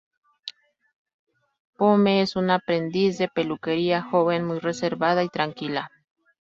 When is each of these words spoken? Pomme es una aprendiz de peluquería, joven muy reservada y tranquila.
Pomme 1.77 2.23
es 2.23 2.35
una 2.35 2.55
aprendiz 2.55 3.19
de 3.19 3.27
peluquería, 3.27 4.01
joven 4.01 4.43
muy 4.47 4.57
reservada 4.57 5.23
y 5.23 5.29
tranquila. 5.29 5.91